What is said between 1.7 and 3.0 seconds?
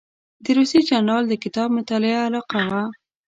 مطالعه علاقه وه.